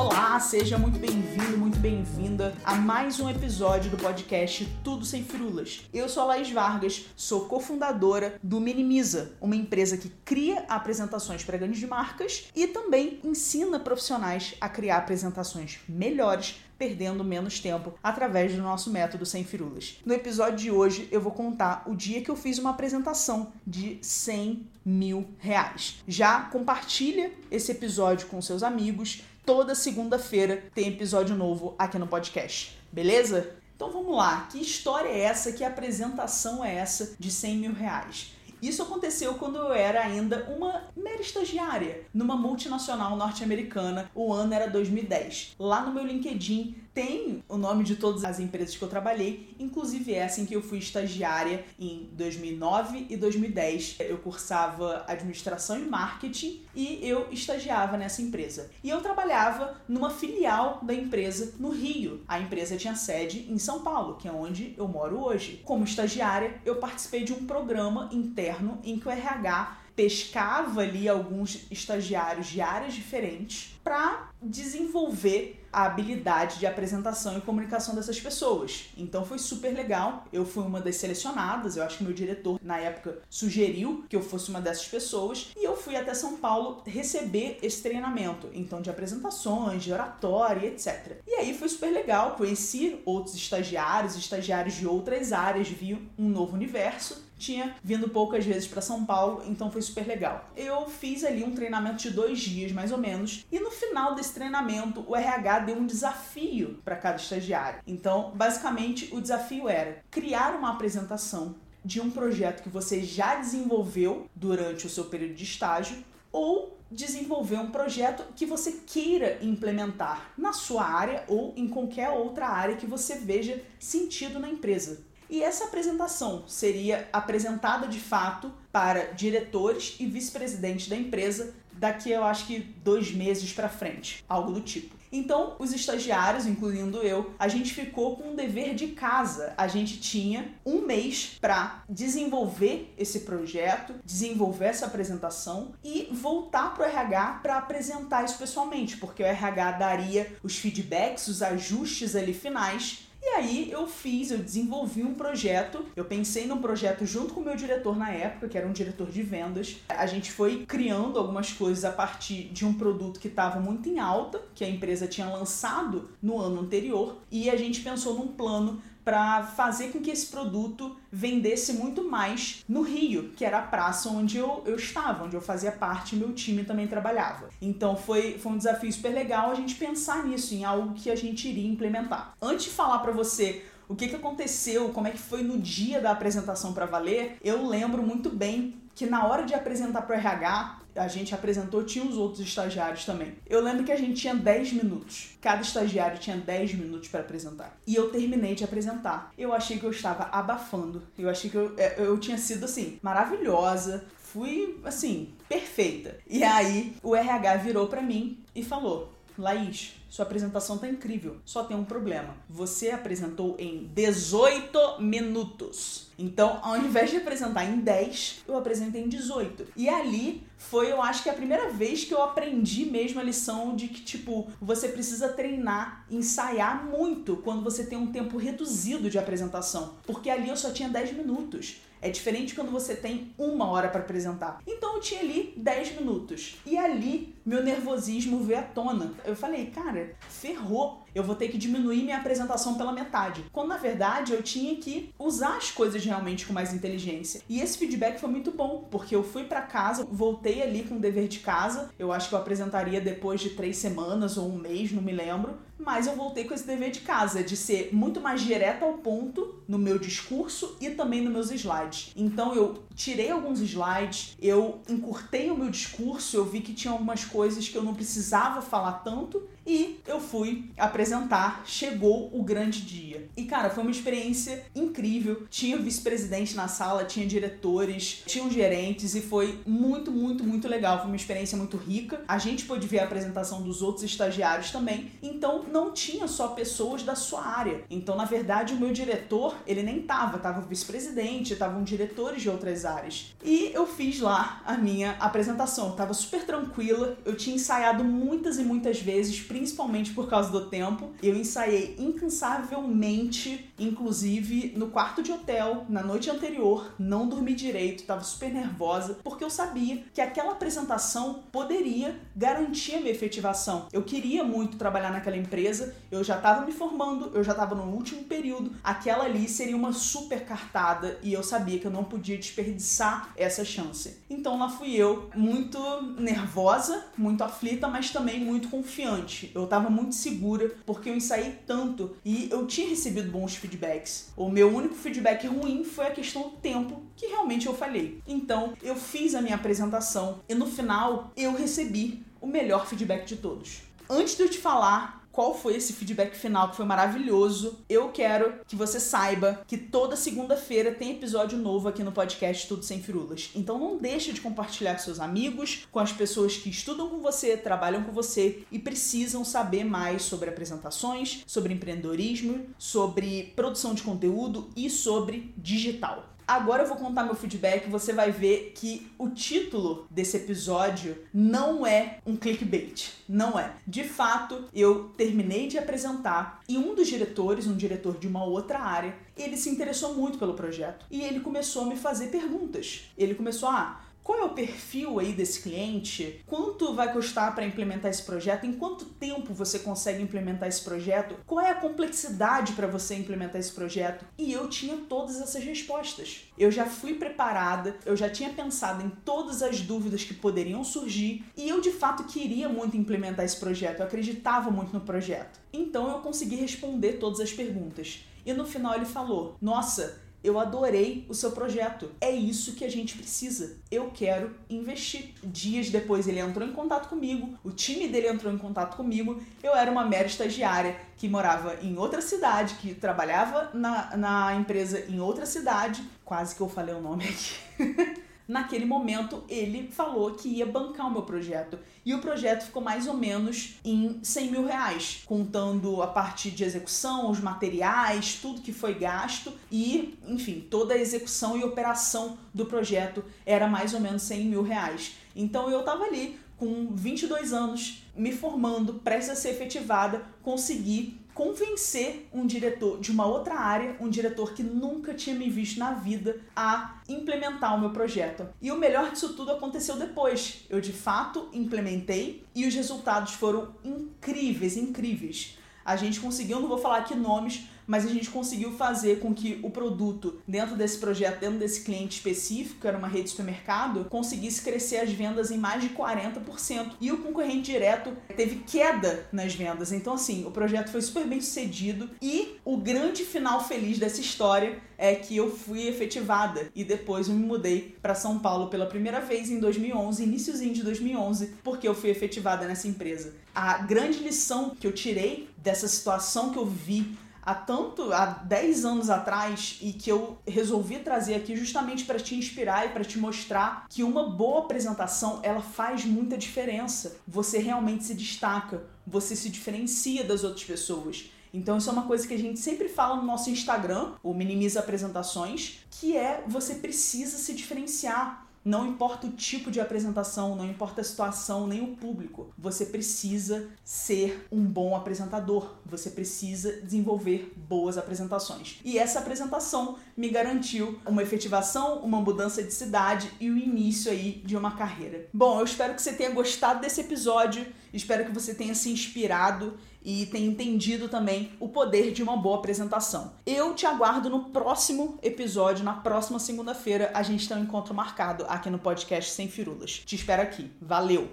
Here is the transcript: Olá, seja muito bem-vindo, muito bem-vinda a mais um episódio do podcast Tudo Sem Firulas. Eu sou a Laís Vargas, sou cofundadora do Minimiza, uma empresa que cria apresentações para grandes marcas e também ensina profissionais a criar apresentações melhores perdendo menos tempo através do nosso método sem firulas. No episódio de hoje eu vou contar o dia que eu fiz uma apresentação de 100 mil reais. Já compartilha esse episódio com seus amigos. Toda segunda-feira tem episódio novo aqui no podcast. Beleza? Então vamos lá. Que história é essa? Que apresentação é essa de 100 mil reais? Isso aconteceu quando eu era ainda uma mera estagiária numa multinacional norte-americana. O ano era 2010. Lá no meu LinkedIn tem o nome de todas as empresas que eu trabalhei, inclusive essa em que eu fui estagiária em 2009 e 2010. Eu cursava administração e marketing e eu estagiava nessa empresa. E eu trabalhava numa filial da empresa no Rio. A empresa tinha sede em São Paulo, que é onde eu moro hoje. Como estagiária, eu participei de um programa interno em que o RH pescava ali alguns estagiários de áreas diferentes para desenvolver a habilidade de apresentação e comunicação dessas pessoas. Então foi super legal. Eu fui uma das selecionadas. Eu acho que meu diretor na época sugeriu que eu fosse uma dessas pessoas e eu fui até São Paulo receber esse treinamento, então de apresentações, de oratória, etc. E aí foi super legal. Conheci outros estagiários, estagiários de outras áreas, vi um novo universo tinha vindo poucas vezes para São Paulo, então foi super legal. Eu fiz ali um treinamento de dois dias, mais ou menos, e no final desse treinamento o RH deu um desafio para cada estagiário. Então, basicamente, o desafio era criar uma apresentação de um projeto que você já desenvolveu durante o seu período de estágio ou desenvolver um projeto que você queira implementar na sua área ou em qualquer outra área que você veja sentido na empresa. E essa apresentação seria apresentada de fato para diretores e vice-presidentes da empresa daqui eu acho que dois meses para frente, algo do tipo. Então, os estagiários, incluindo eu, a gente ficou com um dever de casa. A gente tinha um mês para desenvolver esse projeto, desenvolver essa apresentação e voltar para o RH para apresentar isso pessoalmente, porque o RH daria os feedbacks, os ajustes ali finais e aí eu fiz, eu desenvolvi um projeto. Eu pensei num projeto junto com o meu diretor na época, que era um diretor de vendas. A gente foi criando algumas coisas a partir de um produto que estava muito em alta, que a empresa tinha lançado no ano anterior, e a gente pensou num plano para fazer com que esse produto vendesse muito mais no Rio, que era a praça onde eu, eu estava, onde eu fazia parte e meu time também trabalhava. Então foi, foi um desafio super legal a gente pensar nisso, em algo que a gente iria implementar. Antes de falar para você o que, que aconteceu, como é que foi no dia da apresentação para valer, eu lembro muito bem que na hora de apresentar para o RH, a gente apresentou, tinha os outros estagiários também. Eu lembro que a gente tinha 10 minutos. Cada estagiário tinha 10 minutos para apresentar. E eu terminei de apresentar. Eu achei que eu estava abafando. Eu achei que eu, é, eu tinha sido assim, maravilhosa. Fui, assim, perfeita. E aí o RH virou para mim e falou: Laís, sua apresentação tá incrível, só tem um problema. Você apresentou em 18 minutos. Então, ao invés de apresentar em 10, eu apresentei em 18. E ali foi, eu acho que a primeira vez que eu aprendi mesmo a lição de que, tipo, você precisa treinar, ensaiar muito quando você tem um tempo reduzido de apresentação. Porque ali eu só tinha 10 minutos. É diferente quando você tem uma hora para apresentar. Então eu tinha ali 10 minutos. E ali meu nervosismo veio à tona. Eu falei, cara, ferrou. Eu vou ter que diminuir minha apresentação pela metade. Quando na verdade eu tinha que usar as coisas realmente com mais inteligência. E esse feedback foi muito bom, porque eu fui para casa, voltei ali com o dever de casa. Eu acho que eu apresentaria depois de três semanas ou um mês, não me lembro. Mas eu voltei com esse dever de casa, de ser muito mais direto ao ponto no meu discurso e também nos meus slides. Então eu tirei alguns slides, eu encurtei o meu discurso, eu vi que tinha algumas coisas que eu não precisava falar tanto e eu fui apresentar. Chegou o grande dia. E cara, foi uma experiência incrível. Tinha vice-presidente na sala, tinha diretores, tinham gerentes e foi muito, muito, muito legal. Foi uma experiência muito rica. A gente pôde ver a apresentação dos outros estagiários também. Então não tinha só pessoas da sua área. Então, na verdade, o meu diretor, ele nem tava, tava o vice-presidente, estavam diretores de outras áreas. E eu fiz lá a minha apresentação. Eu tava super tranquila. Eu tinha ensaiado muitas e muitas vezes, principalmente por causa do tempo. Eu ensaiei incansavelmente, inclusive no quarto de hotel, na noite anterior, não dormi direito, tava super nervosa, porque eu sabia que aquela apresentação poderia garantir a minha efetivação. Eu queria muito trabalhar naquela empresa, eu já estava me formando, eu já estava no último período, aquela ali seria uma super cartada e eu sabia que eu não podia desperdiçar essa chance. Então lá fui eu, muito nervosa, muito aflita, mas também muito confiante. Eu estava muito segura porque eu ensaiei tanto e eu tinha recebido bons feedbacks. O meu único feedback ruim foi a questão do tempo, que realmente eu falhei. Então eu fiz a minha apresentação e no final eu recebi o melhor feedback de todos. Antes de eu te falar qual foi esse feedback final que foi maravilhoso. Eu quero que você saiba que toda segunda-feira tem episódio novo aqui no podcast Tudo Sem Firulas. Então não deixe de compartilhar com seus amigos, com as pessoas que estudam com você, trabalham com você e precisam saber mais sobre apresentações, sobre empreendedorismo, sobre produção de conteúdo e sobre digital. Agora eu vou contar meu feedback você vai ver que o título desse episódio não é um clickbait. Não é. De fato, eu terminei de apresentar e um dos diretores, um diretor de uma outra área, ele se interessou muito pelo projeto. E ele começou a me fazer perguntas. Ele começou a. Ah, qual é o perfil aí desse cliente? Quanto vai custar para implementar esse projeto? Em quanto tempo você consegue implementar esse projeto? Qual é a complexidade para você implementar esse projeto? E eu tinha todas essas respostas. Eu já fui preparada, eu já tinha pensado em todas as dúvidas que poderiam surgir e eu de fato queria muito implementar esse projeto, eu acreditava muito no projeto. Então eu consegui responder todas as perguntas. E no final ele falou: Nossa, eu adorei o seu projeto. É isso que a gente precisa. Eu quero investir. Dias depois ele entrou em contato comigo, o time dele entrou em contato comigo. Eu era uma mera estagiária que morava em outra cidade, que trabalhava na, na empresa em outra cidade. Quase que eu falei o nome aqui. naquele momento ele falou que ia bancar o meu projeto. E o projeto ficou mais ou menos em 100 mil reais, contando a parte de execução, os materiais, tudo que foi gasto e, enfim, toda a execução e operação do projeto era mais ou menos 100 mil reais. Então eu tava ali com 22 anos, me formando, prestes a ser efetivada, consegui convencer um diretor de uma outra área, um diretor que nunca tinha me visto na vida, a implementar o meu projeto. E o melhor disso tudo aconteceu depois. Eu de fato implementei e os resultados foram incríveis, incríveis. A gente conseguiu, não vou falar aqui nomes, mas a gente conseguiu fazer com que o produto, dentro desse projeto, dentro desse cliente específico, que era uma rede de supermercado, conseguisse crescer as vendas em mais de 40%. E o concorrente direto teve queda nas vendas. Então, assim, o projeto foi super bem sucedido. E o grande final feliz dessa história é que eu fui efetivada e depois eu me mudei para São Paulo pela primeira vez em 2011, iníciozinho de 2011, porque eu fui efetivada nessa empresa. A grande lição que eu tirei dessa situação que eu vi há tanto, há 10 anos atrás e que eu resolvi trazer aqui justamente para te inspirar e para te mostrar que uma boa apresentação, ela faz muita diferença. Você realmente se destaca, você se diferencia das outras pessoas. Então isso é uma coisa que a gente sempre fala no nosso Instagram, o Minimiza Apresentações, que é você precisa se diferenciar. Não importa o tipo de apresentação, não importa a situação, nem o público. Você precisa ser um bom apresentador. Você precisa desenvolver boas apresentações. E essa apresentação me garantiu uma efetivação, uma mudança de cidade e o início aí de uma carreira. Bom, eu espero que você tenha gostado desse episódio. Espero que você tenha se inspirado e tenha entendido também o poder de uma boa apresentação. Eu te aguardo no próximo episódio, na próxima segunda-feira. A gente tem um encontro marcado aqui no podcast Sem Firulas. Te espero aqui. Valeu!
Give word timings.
Olá, 0.00 0.40
seja 0.40 0.78
muito 0.78 0.98
bem-vindo, 0.98 1.58
muito 1.58 1.78
bem-vinda 1.78 2.54
a 2.64 2.74
mais 2.74 3.20
um 3.20 3.28
episódio 3.28 3.90
do 3.90 3.98
podcast 3.98 4.66
Tudo 4.82 5.04
Sem 5.04 5.22
Firulas. 5.22 5.82
Eu 5.92 6.08
sou 6.08 6.22
a 6.22 6.26
Laís 6.26 6.50
Vargas, 6.50 7.04
sou 7.14 7.44
cofundadora 7.44 8.38
do 8.42 8.58
Minimiza, 8.62 9.32
uma 9.42 9.54
empresa 9.54 9.98
que 9.98 10.08
cria 10.24 10.64
apresentações 10.70 11.44
para 11.44 11.58
grandes 11.58 11.86
marcas 11.86 12.48
e 12.56 12.66
também 12.66 13.20
ensina 13.22 13.78
profissionais 13.78 14.54
a 14.58 14.70
criar 14.70 14.96
apresentações 14.96 15.80
melhores 15.86 16.56
perdendo 16.80 17.22
menos 17.22 17.60
tempo 17.60 17.92
através 18.02 18.54
do 18.54 18.62
nosso 18.62 18.90
método 18.90 19.26
sem 19.26 19.44
firulas. 19.44 19.98
No 20.02 20.14
episódio 20.14 20.56
de 20.56 20.70
hoje 20.70 21.06
eu 21.12 21.20
vou 21.20 21.30
contar 21.30 21.82
o 21.86 21.94
dia 21.94 22.22
que 22.22 22.30
eu 22.30 22.36
fiz 22.36 22.56
uma 22.56 22.70
apresentação 22.70 23.52
de 23.66 23.98
100 24.00 24.66
mil 24.82 25.28
reais. 25.38 26.02
Já 26.08 26.40
compartilha 26.44 27.32
esse 27.50 27.70
episódio 27.70 28.28
com 28.28 28.40
seus 28.40 28.62
amigos. 28.62 29.22
Toda 29.44 29.74
segunda-feira 29.74 30.64
tem 30.74 30.88
episódio 30.88 31.36
novo 31.36 31.74
aqui 31.78 31.98
no 31.98 32.06
podcast. 32.06 32.74
Beleza? 32.90 33.54
Então 33.76 33.92
vamos 33.92 34.16
lá. 34.16 34.48
Que 34.50 34.58
história 34.58 35.10
é 35.10 35.20
essa? 35.20 35.52
Que 35.52 35.62
apresentação 35.62 36.64
é 36.64 36.76
essa 36.76 37.14
de 37.18 37.30
100 37.30 37.56
mil 37.58 37.72
reais? 37.74 38.34
Isso 38.62 38.82
aconteceu 38.82 39.34
quando 39.34 39.56
eu 39.56 39.72
era 39.72 40.02
ainda 40.02 40.46
uma 40.56 40.84
mera 40.96 41.20
estagiária 41.22 42.02
numa 42.12 42.36
multinacional 42.36 43.16
norte-americana. 43.16 44.10
O 44.14 44.32
ano 44.32 44.52
era 44.52 44.68
2010. 44.68 45.56
Lá 45.58 45.80
no 45.82 45.92
meu 45.92 46.04
LinkedIn 46.04 46.76
tem 46.92 47.42
o 47.48 47.56
nome 47.56 47.84
de 47.84 47.96
todas 47.96 48.24
as 48.24 48.40
empresas 48.40 48.76
que 48.76 48.82
eu 48.82 48.88
trabalhei, 48.88 49.54
inclusive 49.58 50.12
essa 50.12 50.40
em 50.40 50.46
que 50.46 50.54
eu 50.54 50.62
fui 50.62 50.78
estagiária 50.78 51.64
em 51.78 52.10
2009 52.12 53.06
e 53.08 53.16
2010. 53.16 53.96
Eu 54.00 54.18
cursava 54.18 55.04
administração 55.06 55.78
e 55.78 55.84
marketing 55.84 56.62
e 56.74 56.98
eu 57.02 57.28
estagiava 57.30 57.96
nessa 57.96 58.20
empresa. 58.20 58.70
E 58.82 58.90
eu 58.90 59.00
trabalhava 59.00 59.80
numa 59.88 60.10
filial 60.10 60.80
da 60.82 60.92
empresa 60.92 61.54
no 61.58 61.70
Rio. 61.70 62.22
A 62.26 62.40
empresa 62.40 62.76
tinha 62.76 62.94
sede 62.94 63.46
em 63.48 63.58
São 63.58 63.80
Paulo, 63.80 64.16
que 64.16 64.28
é 64.28 64.32
onde 64.32 64.74
eu 64.76 64.86
moro 64.86 65.22
hoje. 65.22 65.62
Como 65.64 65.84
estagiária, 65.84 66.60
eu 66.64 66.76
participei 66.76 67.24
de 67.24 67.32
um 67.32 67.46
programa 67.46 68.08
interno 68.12 68.49
em 68.84 68.98
que 68.98 69.08
o 69.08 69.10
RH 69.10 69.80
pescava 70.00 70.80
ali 70.80 71.08
alguns 71.08 71.66
estagiários 71.70 72.46
de 72.46 72.60
áreas 72.60 72.94
diferentes 72.94 73.78
para 73.84 74.30
desenvolver 74.42 75.62
a 75.72 75.84
habilidade 75.84 76.58
de 76.58 76.66
apresentação 76.66 77.36
e 77.36 77.40
comunicação 77.40 77.94
dessas 77.94 78.18
pessoas. 78.18 78.88
Então 78.96 79.24
foi 79.24 79.38
super 79.38 79.72
legal. 79.72 80.24
Eu 80.32 80.44
fui 80.44 80.64
uma 80.64 80.80
das 80.80 80.96
selecionadas. 80.96 81.76
Eu 81.76 81.84
acho 81.84 81.98
que 81.98 82.04
meu 82.04 82.12
diretor 82.12 82.58
na 82.62 82.78
época 82.78 83.18
sugeriu 83.28 84.04
que 84.08 84.16
eu 84.16 84.22
fosse 84.22 84.48
uma 84.50 84.60
dessas 84.60 84.88
pessoas 84.88 85.50
e 85.56 85.64
eu 85.64 85.76
fui 85.76 85.94
até 85.96 86.14
São 86.14 86.38
Paulo 86.38 86.82
receber 86.86 87.58
esse 87.62 87.82
treinamento, 87.82 88.48
então 88.52 88.80
de 88.80 88.90
apresentações, 88.90 89.82
de 89.84 89.92
oratória, 89.92 90.66
etc. 90.68 91.20
E 91.26 91.34
aí 91.34 91.56
foi 91.56 91.68
super 91.68 91.90
legal. 91.90 92.36
Conheci 92.36 93.00
outros 93.04 93.34
estagiários, 93.34 94.16
estagiários 94.16 94.74
de 94.74 94.86
outras 94.86 95.32
áreas, 95.32 95.68
vi 95.68 95.94
um 96.18 96.28
novo 96.28 96.54
universo 96.54 97.29
tinha 97.40 97.74
vindo 97.82 98.08
poucas 98.10 98.44
vezes 98.44 98.68
para 98.68 98.82
São 98.82 99.04
Paulo, 99.04 99.42
então 99.46 99.70
foi 99.70 99.82
super 99.82 100.06
legal. 100.06 100.48
Eu 100.56 100.86
fiz 100.88 101.24
ali 101.24 101.42
um 101.42 101.54
treinamento 101.54 101.96
de 101.96 102.10
dois 102.10 102.38
dias, 102.38 102.70
mais 102.70 102.92
ou 102.92 102.98
menos, 102.98 103.44
e 103.50 103.58
no 103.58 103.70
final 103.70 104.14
desse 104.14 104.34
treinamento 104.34 105.04
o 105.08 105.16
RH 105.16 105.60
deu 105.60 105.76
um 105.76 105.86
desafio 105.86 106.78
para 106.84 106.96
cada 106.96 107.16
estagiário. 107.16 107.80
Então, 107.86 108.32
basicamente, 108.34 109.08
o 109.12 109.20
desafio 109.20 109.68
era 109.68 110.04
criar 110.10 110.54
uma 110.54 110.70
apresentação 110.70 111.56
de 111.82 112.00
um 112.00 112.10
projeto 112.10 112.62
que 112.62 112.68
você 112.68 113.02
já 113.02 113.36
desenvolveu 113.36 114.28
durante 114.34 114.86
o 114.86 114.90
seu 114.90 115.06
período 115.06 115.34
de 115.34 115.44
estágio 115.44 116.04
ou 116.30 116.78
desenvolver 116.90 117.56
um 117.56 117.70
projeto 117.70 118.24
que 118.34 118.44
você 118.44 118.80
queira 118.86 119.38
implementar 119.42 120.32
na 120.36 120.52
sua 120.52 120.84
área 120.84 121.24
ou 121.28 121.54
em 121.56 121.68
qualquer 121.68 122.10
outra 122.10 122.48
área 122.48 122.76
que 122.76 122.86
você 122.86 123.16
veja 123.16 123.62
sentido 123.78 124.38
na 124.38 124.48
empresa. 124.48 125.04
E 125.30 125.42
essa 125.42 125.64
apresentação 125.64 126.42
seria 126.48 127.08
apresentada 127.12 127.86
de 127.86 128.00
fato 128.00 128.52
para 128.72 129.12
diretores 129.12 129.94
e 130.00 130.06
vice-presidentes 130.06 130.88
da 130.88 130.96
empresa 130.96 131.54
daqui 131.80 132.10
eu 132.10 132.22
acho 132.22 132.46
que 132.46 132.60
dois 132.84 133.10
meses 133.10 133.52
para 133.54 133.68
frente, 133.68 134.22
algo 134.28 134.52
do 134.52 134.60
tipo. 134.60 134.94
Então, 135.12 135.56
os 135.58 135.72
estagiários, 135.72 136.46
incluindo 136.46 136.98
eu, 136.98 137.34
a 137.36 137.48
gente 137.48 137.74
ficou 137.74 138.16
com 138.16 138.30
um 138.30 138.36
dever 138.36 138.76
de 138.76 138.88
casa. 138.88 139.54
A 139.56 139.66
gente 139.66 139.98
tinha 139.98 140.54
um 140.64 140.82
mês 140.82 141.36
para 141.40 141.82
desenvolver 141.88 142.94
esse 142.96 143.20
projeto, 143.20 143.94
desenvolver 144.04 144.66
essa 144.66 144.86
apresentação 144.86 145.72
e 145.82 146.08
voltar 146.12 146.74
para 146.74 146.86
o 146.86 146.88
RH 146.88 147.40
para 147.42 147.58
apresentar 147.58 148.24
isso 148.24 148.38
pessoalmente, 148.38 148.98
porque 148.98 149.22
o 149.22 149.26
RH 149.26 149.72
daria 149.72 150.32
os 150.44 150.56
feedbacks, 150.58 151.26
os 151.26 151.42
ajustes 151.42 152.14
ali 152.14 152.32
finais 152.32 153.09
e 153.30 153.32
aí 153.32 153.70
eu 153.70 153.86
fiz, 153.86 154.32
eu 154.32 154.38
desenvolvi 154.38 155.04
um 155.04 155.14
projeto. 155.14 155.84
Eu 155.94 156.04
pensei 156.04 156.46
num 156.46 156.60
projeto 156.60 157.06
junto 157.06 157.32
com 157.32 157.40
o 157.40 157.44
meu 157.44 157.54
diretor 157.54 157.96
na 157.96 158.10
época, 158.10 158.48
que 158.48 158.58
era 158.58 158.66
um 158.66 158.72
diretor 158.72 159.08
de 159.08 159.22
vendas. 159.22 159.76
A 159.88 160.04
gente 160.04 160.32
foi 160.32 160.66
criando 160.66 161.16
algumas 161.16 161.52
coisas 161.52 161.84
a 161.84 161.92
partir 161.92 162.48
de 162.48 162.66
um 162.66 162.74
produto 162.74 163.20
que 163.20 163.28
estava 163.28 163.60
muito 163.60 163.88
em 163.88 164.00
alta, 164.00 164.42
que 164.52 164.64
a 164.64 164.68
empresa 164.68 165.06
tinha 165.06 165.28
lançado 165.28 166.10
no 166.20 166.40
ano 166.40 166.60
anterior, 166.60 167.18
e 167.30 167.48
a 167.48 167.56
gente 167.56 167.82
pensou 167.82 168.14
num 168.14 168.26
plano 168.26 168.82
para 169.04 169.42
fazer 169.42 169.88
com 169.88 170.00
que 170.00 170.10
esse 170.10 170.26
produto 170.26 170.96
vendesse 171.10 171.72
muito 171.72 172.04
mais 172.08 172.64
no 172.68 172.82
Rio, 172.82 173.30
que 173.36 173.44
era 173.44 173.58
a 173.58 173.62
praça 173.62 174.08
onde 174.08 174.38
eu, 174.38 174.62
eu 174.66 174.76
estava, 174.76 175.24
onde 175.24 175.36
eu 175.36 175.40
fazia 175.40 175.72
parte 175.72 176.14
e 176.14 176.18
meu 176.18 176.32
time 176.32 176.64
também 176.64 176.86
trabalhava. 176.86 177.48
Então 177.60 177.96
foi, 177.96 178.38
foi 178.38 178.52
um 178.52 178.58
desafio 178.58 178.92
super 178.92 179.10
legal 179.10 179.50
a 179.50 179.54
gente 179.54 179.74
pensar 179.74 180.24
nisso, 180.24 180.54
em 180.54 180.64
algo 180.64 180.94
que 180.94 181.10
a 181.10 181.16
gente 181.16 181.48
iria 181.48 181.68
implementar. 181.68 182.34
Antes 182.40 182.66
de 182.66 182.70
falar 182.70 182.98
para 182.98 183.12
você 183.12 183.64
o 183.90 183.96
que, 183.96 184.06
que 184.06 184.14
aconteceu, 184.14 184.90
como 184.90 185.08
é 185.08 185.10
que 185.10 185.18
foi 185.18 185.42
no 185.42 185.58
dia 185.58 186.00
da 186.00 186.12
apresentação 186.12 186.72
para 186.72 186.86
valer, 186.86 187.36
eu 187.42 187.66
lembro 187.66 188.00
muito 188.04 188.30
bem 188.30 188.76
que 188.94 189.04
na 189.04 189.26
hora 189.26 189.42
de 189.42 189.52
apresentar 189.52 190.02
para 190.02 190.14
o 190.14 190.18
RH, 190.18 190.78
a 190.94 191.08
gente 191.08 191.34
apresentou, 191.34 191.82
tinha 191.82 192.04
os 192.04 192.16
outros 192.16 192.40
estagiários 192.40 193.04
também. 193.04 193.34
Eu 193.48 193.60
lembro 193.60 193.82
que 193.82 193.90
a 193.90 193.96
gente 193.96 194.20
tinha 194.20 194.34
10 194.34 194.74
minutos. 194.74 195.36
Cada 195.40 195.62
estagiário 195.62 196.18
tinha 196.18 196.36
10 196.36 196.74
minutos 196.74 197.08
para 197.08 197.20
apresentar. 197.20 197.76
E 197.84 197.96
eu 197.96 198.10
terminei 198.10 198.54
de 198.54 198.62
apresentar. 198.62 199.32
Eu 199.36 199.52
achei 199.52 199.78
que 199.78 199.84
eu 199.84 199.90
estava 199.90 200.28
abafando. 200.30 201.02
Eu 201.18 201.28
achei 201.28 201.50
que 201.50 201.56
eu, 201.56 201.74
é, 201.76 201.96
eu 201.98 202.16
tinha 202.18 202.38
sido 202.38 202.64
assim, 202.64 202.98
maravilhosa. 203.02 204.04
Fui, 204.18 204.78
assim, 204.84 205.34
perfeita. 205.48 206.18
E 206.28 206.44
aí 206.44 206.94
o 207.02 207.16
RH 207.16 207.56
virou 207.56 207.88
para 207.88 208.02
mim 208.02 208.38
e 208.54 208.62
falou: 208.62 209.12
Laís, 209.40 209.94
sua 210.08 210.24
apresentação 210.24 210.76
tá 210.76 210.88
incrível, 210.88 211.36
só 211.44 211.62
tem 211.62 211.76
um 211.76 211.84
problema. 211.84 212.36
Você 212.48 212.90
apresentou 212.90 213.54
em 213.58 213.90
18 213.94 215.00
minutos. 215.00 216.08
Então, 216.18 216.58
ao 216.62 216.76
invés 216.76 217.10
de 217.10 217.18
apresentar 217.18 217.64
em 217.64 217.78
10, 217.78 218.42
eu 218.46 218.56
apresentei 218.56 219.02
em 219.02 219.08
18. 219.08 219.68
E 219.76 219.88
ali 219.88 220.42
foi, 220.58 220.90
eu 220.90 221.00
acho 221.00 221.22
que 221.22 221.30
a 221.30 221.34
primeira 221.34 221.70
vez 221.70 222.04
que 222.04 222.12
eu 222.12 222.22
aprendi 222.22 222.84
mesmo 222.84 223.20
a 223.20 223.22
lição 223.22 223.74
de 223.74 223.88
que, 223.88 224.02
tipo, 224.02 224.50
você 224.60 224.88
precisa 224.88 225.28
treinar, 225.28 226.04
ensaiar 226.10 226.84
muito 226.84 227.36
quando 227.38 227.62
você 227.62 227.84
tem 227.84 227.96
um 227.96 228.10
tempo 228.10 228.36
reduzido 228.36 229.08
de 229.08 229.18
apresentação. 229.18 229.94
Porque 230.04 230.28
ali 230.28 230.48
eu 230.48 230.56
só 230.56 230.70
tinha 230.70 230.88
10 230.88 231.12
minutos. 231.12 231.80
É 232.02 232.08
diferente 232.08 232.54
quando 232.54 232.70
você 232.70 232.96
tem 232.96 233.32
uma 233.36 233.68
hora 233.68 233.88
para 233.88 234.00
apresentar. 234.00 234.62
Então 234.66 234.94
eu 234.94 235.00
tinha 235.00 235.20
ali 235.20 235.52
10 235.56 235.96
minutos. 235.96 236.56
E 236.64 236.78
ali 236.78 237.34
meu 237.50 237.64
nervosismo 237.64 238.38
veio 238.44 238.60
à 238.60 238.62
tona. 238.62 239.12
Eu 239.24 239.34
falei, 239.34 239.66
cara, 239.66 240.14
ferrou. 240.28 241.04
Eu 241.12 241.24
vou 241.24 241.34
ter 241.34 241.48
que 241.48 241.58
diminuir 241.58 242.04
minha 242.04 242.18
apresentação 242.18 242.76
pela 242.76 242.92
metade. 242.92 243.44
Quando 243.52 243.70
na 243.70 243.76
verdade 243.76 244.32
eu 244.32 244.40
tinha 244.40 244.76
que 244.76 245.12
usar 245.18 245.56
as 245.56 245.72
coisas 245.72 246.04
realmente 246.04 246.46
com 246.46 246.52
mais 246.52 246.72
inteligência. 246.72 247.42
E 247.48 247.60
esse 247.60 247.76
feedback 247.76 248.20
foi 248.20 248.30
muito 248.30 248.52
bom, 248.52 248.86
porque 248.88 249.16
eu 249.16 249.24
fui 249.24 249.42
para 249.42 249.62
casa, 249.62 250.06
voltei 250.08 250.62
ali 250.62 250.84
com 250.84 250.94
o 250.94 251.00
dever 251.00 251.26
de 251.26 251.40
casa. 251.40 251.90
Eu 251.98 252.12
acho 252.12 252.28
que 252.28 252.34
eu 252.36 252.38
apresentaria 252.38 253.00
depois 253.00 253.40
de 253.40 253.50
três 253.50 253.78
semanas 253.78 254.36
ou 254.36 254.48
um 254.48 254.56
mês, 254.56 254.92
não 254.92 255.02
me 255.02 255.12
lembro. 255.12 255.58
Mas 255.76 256.06
eu 256.06 256.14
voltei 256.14 256.44
com 256.44 256.52
esse 256.52 256.66
dever 256.66 256.90
de 256.90 257.00
casa, 257.00 257.42
de 257.42 257.56
ser 257.56 257.88
muito 257.90 258.20
mais 258.20 258.42
direto 258.42 258.84
ao 258.84 258.98
ponto 258.98 259.62
no 259.66 259.78
meu 259.78 259.98
discurso 259.98 260.76
e 260.78 260.90
também 260.90 261.22
nos 261.22 261.32
meus 261.32 261.50
slides. 261.50 262.12
Então 262.14 262.54
eu 262.54 262.84
tirei 262.94 263.30
alguns 263.30 263.60
slides, 263.60 264.36
eu 264.40 264.80
encurtei 264.88 265.50
o 265.50 265.56
meu 265.56 265.70
discurso, 265.70 266.36
eu 266.36 266.44
vi 266.44 266.60
que 266.60 266.74
tinha 266.74 266.92
algumas 266.92 267.24
coisas 267.24 267.39
que 267.68 267.76
eu 267.76 267.82
não 267.82 267.94
precisava 267.94 268.60
falar 268.62 268.92
tanto 269.04 269.42
e 269.66 270.00
eu 270.06 270.20
fui 270.20 270.70
apresentar. 270.76 271.62
Chegou 271.64 272.30
o 272.32 272.42
grande 272.42 272.82
dia. 272.82 273.28
E 273.36 273.44
cara, 273.44 273.70
foi 273.70 273.82
uma 273.82 273.90
experiência 273.90 274.64
incrível. 274.74 275.46
Tinha 275.50 275.78
vice-presidente 275.78 276.54
na 276.54 276.68
sala, 276.68 277.04
tinha 277.04 277.26
diretores, 277.26 278.22
tinham 278.26 278.50
gerentes 278.50 279.14
e 279.14 279.20
foi 279.20 279.58
muito, 279.66 280.10
muito, 280.10 280.44
muito 280.44 280.68
legal. 280.68 280.98
Foi 280.98 281.06
uma 281.06 281.16
experiência 281.16 281.56
muito 281.56 281.76
rica. 281.76 282.22
A 282.26 282.38
gente 282.38 282.64
pôde 282.64 282.86
ver 282.86 283.00
a 283.00 283.04
apresentação 283.04 283.62
dos 283.62 283.82
outros 283.82 284.04
estagiários 284.04 284.70
também. 284.70 285.12
Então 285.22 285.64
não 285.70 285.92
tinha 285.92 286.26
só 286.26 286.48
pessoas 286.48 287.02
da 287.02 287.14
sua 287.14 287.44
área. 287.44 287.84
Então, 287.90 288.16
na 288.16 288.24
verdade, 288.24 288.74
o 288.74 288.76
meu 288.76 288.92
diretor, 288.92 289.56
ele 289.66 289.82
nem 289.82 290.02
tava, 290.02 290.38
tava 290.38 290.60
o 290.60 290.68
vice-presidente, 290.68 291.52
estavam 291.52 291.82
diretores 291.82 292.42
de 292.42 292.48
outras 292.48 292.84
áreas. 292.84 293.34
E 293.44 293.70
eu 293.72 293.86
fiz 293.86 294.20
lá 294.20 294.62
a 294.64 294.76
minha 294.76 295.12
apresentação. 295.12 295.88
Eu 295.88 295.96
tava 295.96 296.14
super 296.14 296.44
tranquila. 296.44 297.16
Eu 297.24 297.36
tinha 297.36 297.56
ensaiado 297.56 298.04
muitas 298.04 298.58
e 298.58 298.62
muitas 298.62 299.00
vezes, 299.00 299.38
principalmente 299.60 300.14
por 300.14 300.26
causa 300.26 300.50
do 300.50 300.70
tempo. 300.70 301.10
Eu 301.22 301.36
ensaiei 301.36 301.94
incansavelmente, 301.98 303.70
inclusive 303.78 304.72
no 304.74 304.86
quarto 304.88 305.22
de 305.22 305.30
hotel, 305.30 305.84
na 305.86 306.02
noite 306.02 306.30
anterior, 306.30 306.94
não 306.98 307.28
dormi 307.28 307.52
direito, 307.52 308.04
tava 308.04 308.24
super 308.24 308.50
nervosa, 308.50 309.18
porque 309.22 309.44
eu 309.44 309.50
sabia 309.50 310.02
que 310.14 310.20
aquela 310.22 310.52
apresentação 310.52 311.42
poderia 311.52 312.18
garantir 312.34 312.94
a 312.94 313.00
minha 313.00 313.10
efetivação. 313.10 313.86
Eu 313.92 314.02
queria 314.02 314.42
muito 314.42 314.78
trabalhar 314.78 315.12
naquela 315.12 315.36
empresa, 315.36 315.94
eu 316.10 316.24
já 316.24 316.36
estava 316.36 316.64
me 316.64 316.72
formando, 316.72 317.30
eu 317.34 317.44
já 317.44 317.52
estava 317.52 317.74
no 317.74 317.82
último 317.82 318.24
período, 318.24 318.72
aquela 318.82 319.24
ali 319.24 319.46
seria 319.46 319.76
uma 319.76 319.92
super 319.92 320.46
cartada 320.46 321.18
e 321.22 321.34
eu 321.34 321.42
sabia 321.42 321.78
que 321.78 321.86
eu 321.86 321.90
não 321.90 322.04
podia 322.04 322.38
desperdiçar 322.38 323.30
essa 323.36 323.62
chance. 323.62 324.16
Então 324.30 324.58
lá 324.58 324.70
fui 324.70 324.94
eu, 324.94 325.28
muito 325.36 325.78
nervosa, 326.18 327.04
muito 327.18 327.44
aflita, 327.44 327.86
mas 327.88 328.10
também 328.10 328.40
muito 328.40 328.70
confiante. 328.70 329.39
Eu 329.54 329.64
estava 329.64 329.88
muito 329.88 330.14
segura 330.14 330.74
porque 330.84 331.08
eu 331.08 331.16
ensaiei 331.16 331.58
tanto 331.66 332.16
e 332.24 332.48
eu 332.50 332.66
tinha 332.66 332.88
recebido 332.88 333.30
bons 333.30 333.54
feedbacks. 333.54 334.32
O 334.36 334.48
meu 334.48 334.74
único 334.74 334.94
feedback 334.94 335.46
ruim 335.46 335.84
foi 335.84 336.06
a 336.06 336.10
questão 336.10 336.42
do 336.42 336.56
tempo, 336.56 337.02
que 337.16 337.26
realmente 337.26 337.66
eu 337.66 337.74
falhei. 337.74 338.20
Então 338.26 338.74
eu 338.82 338.96
fiz 338.96 339.34
a 339.34 339.42
minha 339.42 339.54
apresentação 339.54 340.40
e 340.48 340.54
no 340.54 340.66
final 340.66 341.30
eu 341.36 341.54
recebi 341.54 342.22
o 342.40 342.46
melhor 342.46 342.86
feedback 342.86 343.26
de 343.26 343.36
todos. 343.36 343.82
Antes 344.08 344.36
de 344.36 344.42
eu 344.42 344.48
te 344.48 344.58
falar 344.58 345.19
qual 345.32 345.54
foi 345.54 345.76
esse 345.76 345.92
feedback 345.92 346.34
final 346.34 346.70
que 346.70 346.76
foi 346.76 346.84
maravilhoso. 346.84 347.78
Eu 347.88 348.08
quero 348.08 348.60
que 348.66 348.76
você 348.76 348.98
saiba 348.98 349.60
que 349.66 349.76
toda 349.76 350.16
segunda-feira 350.16 350.92
tem 350.92 351.12
episódio 351.12 351.58
novo 351.58 351.88
aqui 351.88 352.02
no 352.02 352.12
podcast 352.12 352.66
Tudo 352.66 352.84
Sem 352.84 353.00
Firulas. 353.00 353.50
Então 353.54 353.78
não 353.78 353.96
deixe 353.96 354.32
de 354.32 354.40
compartilhar 354.40 354.94
com 354.94 355.00
seus 355.00 355.20
amigos, 355.20 355.86
com 355.90 355.98
as 355.98 356.12
pessoas 356.12 356.56
que 356.56 356.70
estudam 356.70 357.08
com 357.08 357.20
você, 357.20 357.56
trabalham 357.56 358.02
com 358.02 358.12
você 358.12 358.64
e 358.70 358.78
precisam 358.78 359.44
saber 359.44 359.84
mais 359.84 360.22
sobre 360.22 360.50
apresentações, 360.50 361.42
sobre 361.46 361.74
empreendedorismo, 361.74 362.66
sobre 362.78 363.52
produção 363.56 363.94
de 363.94 364.02
conteúdo 364.02 364.70
e 364.76 364.88
sobre 364.90 365.54
digital. 365.56 366.29
Agora 366.50 366.82
eu 366.82 366.88
vou 366.88 366.96
contar 366.96 367.22
meu 367.22 367.36
feedback 367.36 367.88
você 367.88 368.12
vai 368.12 368.32
ver 368.32 368.72
que 368.74 369.08
o 369.16 369.28
título 369.28 370.08
desse 370.10 370.36
episódio 370.36 371.16
não 371.32 371.86
é 371.86 372.18
um 372.26 372.34
clickbait. 372.34 373.12
Não 373.28 373.56
é. 373.56 373.72
De 373.86 374.02
fato, 374.02 374.64
eu 374.74 375.10
terminei 375.16 375.68
de 375.68 375.78
apresentar 375.78 376.60
e 376.68 376.76
um 376.76 376.92
dos 376.92 377.06
diretores, 377.06 377.68
um 377.68 377.76
diretor 377.76 378.18
de 378.18 378.26
uma 378.26 378.42
outra 378.42 378.80
área, 378.80 379.14
ele 379.36 379.56
se 379.56 379.70
interessou 379.70 380.14
muito 380.14 380.38
pelo 380.38 380.54
projeto. 380.54 381.06
E 381.08 381.22
ele 381.22 381.38
começou 381.38 381.84
a 381.84 381.86
me 381.86 381.94
fazer 381.94 382.26
perguntas. 382.26 383.02
Ele 383.16 383.36
começou 383.36 383.68
a. 383.68 383.78
Ah, 383.78 384.09
qual 384.22 384.38
é 384.38 384.44
o 384.44 384.50
perfil 384.50 385.18
aí 385.18 385.32
desse 385.32 385.60
cliente? 385.60 386.42
Quanto 386.46 386.94
vai 386.94 387.12
custar 387.12 387.54
para 387.54 387.64
implementar 387.64 388.10
esse 388.10 388.22
projeto? 388.22 388.64
Em 388.64 388.72
quanto 388.72 389.04
tempo 389.04 389.52
você 389.52 389.78
consegue 389.78 390.22
implementar 390.22 390.68
esse 390.68 390.82
projeto? 390.82 391.36
Qual 391.46 391.60
é 391.60 391.70
a 391.70 391.74
complexidade 391.74 392.72
para 392.74 392.86
você 392.86 393.14
implementar 393.14 393.60
esse 393.60 393.72
projeto? 393.72 394.24
E 394.38 394.52
eu 394.52 394.68
tinha 394.68 394.96
todas 395.08 395.40
essas 395.40 395.64
respostas. 395.64 396.50
Eu 396.58 396.70
já 396.70 396.86
fui 396.86 397.14
preparada, 397.14 397.96
eu 398.04 398.16
já 398.16 398.28
tinha 398.28 398.50
pensado 398.50 399.04
em 399.04 399.10
todas 399.24 399.62
as 399.62 399.80
dúvidas 399.80 400.22
que 400.22 400.34
poderiam 400.34 400.84
surgir 400.84 401.44
e 401.56 401.68
eu 401.68 401.80
de 401.80 401.90
fato 401.90 402.24
queria 402.24 402.68
muito 402.68 402.96
implementar 402.96 403.44
esse 403.44 403.56
projeto, 403.56 404.00
eu 404.00 404.06
acreditava 404.06 404.70
muito 404.70 404.92
no 404.92 405.00
projeto. 405.00 405.60
Então 405.72 406.10
eu 406.10 406.18
consegui 406.18 406.56
responder 406.56 407.14
todas 407.14 407.40
as 407.40 407.52
perguntas. 407.52 408.24
E 408.44 408.52
no 408.52 408.64
final 408.64 408.94
ele 408.94 409.04
falou: 409.04 409.56
Nossa, 409.60 410.20
eu 410.42 410.58
adorei 410.58 411.26
o 411.28 411.34
seu 411.34 411.52
projeto. 411.52 412.10
É 412.20 412.30
isso 412.30 412.74
que 412.74 412.84
a 412.84 412.90
gente 412.90 413.16
precisa. 413.16 413.76
Eu 413.90 414.10
quero 414.12 414.54
investir. 414.68 415.34
Dias 415.42 415.90
depois 415.90 416.26
ele 416.26 416.38
entrou 416.38 416.66
em 416.66 416.72
contato 416.72 417.08
comigo, 417.08 417.58
o 417.64 417.70
time 417.70 418.08
dele 418.08 418.28
entrou 418.28 418.52
em 418.52 418.58
contato 418.58 418.96
comigo. 418.96 419.40
Eu 419.62 419.74
era 419.74 419.90
uma 419.90 420.04
mera 420.04 420.26
estagiária 420.26 420.96
que 421.16 421.28
morava 421.28 421.76
em 421.82 421.96
outra 421.98 422.22
cidade, 422.22 422.74
que 422.74 422.94
trabalhava 422.94 423.70
na, 423.74 424.16
na 424.16 424.54
empresa 424.54 425.04
em 425.08 425.20
outra 425.20 425.44
cidade. 425.46 426.02
Quase 426.24 426.54
que 426.54 426.60
eu 426.60 426.68
falei 426.68 426.94
o 426.94 427.00
nome 427.00 427.24
aqui. 427.24 428.20
naquele 428.50 428.84
momento 428.84 429.44
ele 429.48 429.88
falou 429.92 430.32
que 430.32 430.48
ia 430.48 430.66
bancar 430.66 431.06
o 431.06 431.12
meu 431.12 431.22
projeto. 431.22 431.78
E 432.04 432.12
o 432.12 432.18
projeto 432.18 432.64
ficou 432.64 432.82
mais 432.82 433.06
ou 433.06 433.14
menos 433.14 433.76
em 433.84 434.18
100 434.20 434.50
mil 434.50 434.66
reais, 434.66 435.22
contando 435.24 436.02
a 436.02 436.08
parte 436.08 436.50
de 436.50 436.64
execução, 436.64 437.30
os 437.30 437.38
materiais, 437.38 438.40
tudo 438.42 438.60
que 438.60 438.72
foi 438.72 438.94
gasto 438.94 439.52
e, 439.70 440.18
enfim, 440.26 440.66
toda 440.68 440.94
a 440.94 440.98
execução 440.98 441.56
e 441.56 441.62
operação 441.62 442.36
do 442.52 442.66
projeto 442.66 443.24
era 443.46 443.68
mais 443.68 443.94
ou 443.94 444.00
menos 444.00 444.22
100 444.22 444.44
mil 444.46 444.62
reais. 444.64 445.12
Então 445.36 445.70
eu 445.70 445.84
tava 445.84 446.02
ali 446.02 446.36
com 446.56 446.88
22 446.92 447.52
anos, 447.52 448.02
me 448.16 448.32
formando, 448.32 448.94
prestes 448.94 449.30
a 449.30 449.36
ser 449.36 449.50
efetivada, 449.50 450.24
consegui 450.42 451.19
convencer 451.34 452.28
um 452.32 452.46
diretor 452.46 453.00
de 453.00 453.10
uma 453.10 453.26
outra 453.26 453.54
área, 453.54 453.96
um 454.00 454.08
diretor 454.08 454.52
que 454.54 454.62
nunca 454.62 455.14
tinha 455.14 455.34
me 455.34 455.48
visto 455.48 455.78
na 455.78 455.92
vida, 455.92 456.40
a 456.54 457.00
implementar 457.08 457.74
o 457.76 457.80
meu 457.80 457.90
projeto. 457.90 458.48
E 458.60 458.70
o 458.70 458.76
melhor 458.76 459.10
disso 459.10 459.34
tudo 459.34 459.52
aconteceu 459.52 459.96
depois. 459.96 460.66
Eu 460.68 460.80
de 460.80 460.92
fato 460.92 461.48
implementei 461.52 462.44
e 462.54 462.66
os 462.66 462.74
resultados 462.74 463.34
foram 463.34 463.74
incríveis, 463.84 464.76
incríveis. 464.76 465.58
A 465.84 465.96
gente 465.96 466.20
conseguiu, 466.20 466.60
não 466.60 466.68
vou 466.68 466.78
falar 466.78 466.98
aqui 466.98 467.14
nomes, 467.14 467.68
mas 467.90 468.06
a 468.06 468.08
gente 468.08 468.30
conseguiu 468.30 468.70
fazer 468.70 469.18
com 469.18 469.34
que 469.34 469.58
o 469.64 469.68
produto, 469.68 470.40
dentro 470.46 470.76
desse 470.76 470.96
projeto, 470.96 471.40
dentro 471.40 471.58
desse 471.58 471.80
cliente 471.80 472.18
específico, 472.18 472.80
que 472.80 472.86
era 472.86 472.96
uma 472.96 473.08
rede 473.08 473.24
de 473.24 473.30
supermercado, 473.30 474.04
conseguisse 474.04 474.62
crescer 474.62 474.98
as 474.98 475.10
vendas 475.10 475.50
em 475.50 475.58
mais 475.58 475.82
de 475.82 475.88
40%. 475.88 476.92
E 477.00 477.10
o 477.10 477.18
concorrente 477.18 477.72
direto 477.72 478.16
teve 478.36 478.62
queda 478.64 479.26
nas 479.32 479.56
vendas. 479.56 479.90
Então, 479.90 480.14
assim, 480.14 480.46
o 480.46 480.52
projeto 480.52 480.88
foi 480.88 481.02
super 481.02 481.26
bem 481.26 481.40
sucedido. 481.40 482.08
E 482.22 482.60
o 482.64 482.76
grande 482.76 483.24
final 483.24 483.66
feliz 483.66 483.98
dessa 483.98 484.20
história 484.20 484.78
é 484.96 485.16
que 485.16 485.36
eu 485.36 485.50
fui 485.50 485.88
efetivada 485.88 486.70
e 486.72 486.84
depois 486.84 487.26
eu 487.26 487.34
me 487.34 487.44
mudei 487.44 487.96
para 488.00 488.14
São 488.14 488.38
Paulo 488.38 488.68
pela 488.68 488.86
primeira 488.86 489.18
vez 489.18 489.50
em 489.50 489.58
2011, 489.58 490.22
iníciozinho 490.22 490.74
de 490.74 490.84
2011, 490.84 491.54
porque 491.64 491.88
eu 491.88 491.94
fui 491.94 492.10
efetivada 492.10 492.68
nessa 492.68 492.86
empresa. 492.86 493.34
A 493.52 493.78
grande 493.78 494.18
lição 494.18 494.76
que 494.78 494.86
eu 494.86 494.92
tirei 494.92 495.48
dessa 495.56 495.88
situação 495.88 496.50
que 496.50 496.58
eu 496.58 496.66
vi 496.66 497.16
há 497.50 497.54
tanto, 497.54 498.12
há 498.12 498.26
10 498.26 498.84
anos 498.84 499.10
atrás 499.10 499.78
e 499.80 499.92
que 499.92 500.10
eu 500.10 500.38
resolvi 500.46 501.00
trazer 501.00 501.34
aqui 501.34 501.56
justamente 501.56 502.04
para 502.04 502.18
te 502.18 502.34
inspirar 502.34 502.86
e 502.86 502.90
para 502.90 503.04
te 503.04 503.18
mostrar 503.18 503.86
que 503.88 504.04
uma 504.04 504.30
boa 504.30 504.60
apresentação, 504.60 505.40
ela 505.42 505.60
faz 505.60 506.04
muita 506.04 506.38
diferença. 506.38 507.16
Você 507.26 507.58
realmente 507.58 508.04
se 508.04 508.14
destaca, 508.14 508.84
você 509.06 509.34
se 509.34 509.48
diferencia 509.48 510.22
das 510.22 510.44
outras 510.44 510.64
pessoas. 510.64 511.30
Então 511.52 511.78
isso 511.78 511.90
é 511.90 511.92
uma 511.92 512.06
coisa 512.06 512.26
que 512.28 512.34
a 512.34 512.38
gente 512.38 512.60
sempre 512.60 512.88
fala 512.88 513.16
no 513.16 513.24
nosso 513.24 513.50
Instagram, 513.50 514.12
o 514.22 514.32
Minimiza 514.32 514.78
Apresentações, 514.78 515.80
que 515.90 516.16
é 516.16 516.44
você 516.46 516.76
precisa 516.76 517.36
se 517.36 517.52
diferenciar. 517.52 518.46
Não 518.64 518.86
importa 518.86 519.26
o 519.26 519.32
tipo 519.32 519.70
de 519.70 519.80
apresentação, 519.80 520.54
não 520.54 520.66
importa 520.66 521.00
a 521.00 521.04
situação, 521.04 521.66
nem 521.66 521.80
o 521.82 521.96
público. 521.96 522.52
Você 522.58 522.86
precisa 522.86 523.68
ser 523.82 524.46
um 524.52 524.62
bom 524.62 524.94
apresentador. 524.94 525.76
Você 525.86 526.10
precisa 526.10 526.80
desenvolver 526.82 527.54
boas 527.56 527.96
apresentações. 527.96 528.78
E 528.84 528.98
essa 528.98 529.20
apresentação 529.20 529.96
me 530.14 530.28
garantiu 530.28 531.00
uma 531.06 531.22
efetivação, 531.22 532.00
uma 532.00 532.20
mudança 532.20 532.62
de 532.62 532.72
cidade 532.72 533.32
e 533.40 533.50
o 533.50 533.56
início 533.56 534.10
aí 534.10 534.42
de 534.44 534.56
uma 534.56 534.76
carreira. 534.76 535.26
Bom, 535.32 535.58
eu 535.58 535.64
espero 535.64 535.94
que 535.94 536.02
você 536.02 536.12
tenha 536.12 536.30
gostado 536.30 536.80
desse 536.80 537.00
episódio. 537.00 537.66
Espero 537.92 538.26
que 538.26 538.32
você 538.32 538.54
tenha 538.54 538.74
se 538.74 538.90
inspirado 538.90 539.78
e 540.02 540.26
tenha 540.26 540.46
entendido 540.46 541.08
também 541.08 541.52
o 541.60 541.68
poder 541.68 542.12
de 542.12 542.22
uma 542.22 542.36
boa 542.36 542.58
apresentação. 542.58 543.32
Eu 543.44 543.74
te 543.74 543.86
aguardo 543.86 544.30
no 544.30 544.44
próximo 544.50 545.18
episódio, 545.22 545.84
na 545.84 545.94
próxima 545.94 546.38
segunda-feira. 546.38 547.10
A 547.14 547.22
gente 547.22 547.46
tem 547.48 547.56
um 547.56 547.62
encontro 547.62 547.94
marcado 547.94 548.44
aqui 548.48 548.70
no 548.70 548.78
podcast 548.78 549.30
Sem 549.30 549.48
Firulas. 549.48 550.02
Te 550.04 550.14
espero 550.14 550.42
aqui. 550.42 550.70
Valeu! 550.80 551.28